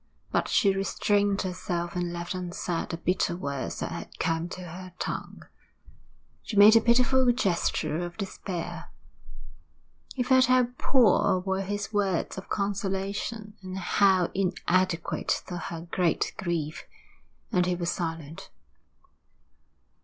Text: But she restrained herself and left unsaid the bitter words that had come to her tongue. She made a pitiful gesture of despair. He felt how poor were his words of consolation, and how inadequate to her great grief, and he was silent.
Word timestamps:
But 0.31 0.47
she 0.47 0.73
restrained 0.73 1.43
herself 1.43 1.95
and 1.95 2.11
left 2.11 2.33
unsaid 2.33 2.89
the 2.89 2.97
bitter 2.97 3.37
words 3.37 3.81
that 3.81 3.91
had 3.91 4.17
come 4.17 4.49
to 4.49 4.61
her 4.61 4.93
tongue. 4.97 5.43
She 6.41 6.57
made 6.57 6.75
a 6.75 6.81
pitiful 6.81 7.31
gesture 7.31 7.99
of 8.03 8.17
despair. 8.17 8.89
He 10.15 10.23
felt 10.23 10.45
how 10.45 10.69
poor 10.79 11.37
were 11.41 11.61
his 11.61 11.93
words 11.93 12.35
of 12.35 12.49
consolation, 12.49 13.53
and 13.61 13.77
how 13.77 14.31
inadequate 14.33 15.43
to 15.45 15.57
her 15.57 15.81
great 15.91 16.33
grief, 16.35 16.85
and 17.51 17.67
he 17.67 17.75
was 17.75 17.91
silent. 17.91 18.49